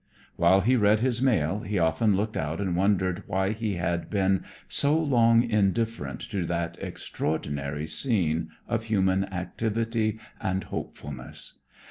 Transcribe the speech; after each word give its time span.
While 0.35 0.61
he 0.61 0.75
read 0.75 1.01
his 1.01 1.21
mail, 1.21 1.59
he 1.59 1.77
often 1.77 2.15
looked 2.17 2.35
out 2.35 2.59
and 2.59 2.75
wondered 2.75 3.21
why 3.27 3.51
he 3.51 3.75
had 3.75 4.09
been 4.09 4.43
so 4.67 4.97
long 4.97 5.43
indifferent 5.47 6.21
to 6.31 6.43
that 6.47 6.75
extraordinary 6.81 7.85
scene 7.85 8.49
of 8.67 8.85
human 8.85 9.25
activity 9.25 10.17
and 10.41 10.63
hopefulness. 10.63 11.59